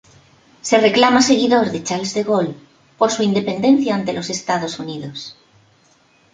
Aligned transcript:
Se 0.69 0.77
reclama 0.87 1.21
seguidor 1.29 1.65
de 1.73 1.83
Charles 1.87 2.15
de 2.15 2.23
Gaulle 2.29 2.55
por 2.99 3.09
su 3.11 3.21
independencia 3.29 3.93
ante 3.93 4.13
los 4.13 4.31
Estados 4.37 4.79
Unidos. 4.79 5.17